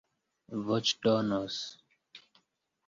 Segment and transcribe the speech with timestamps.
[0.69, 1.61] voĉdonos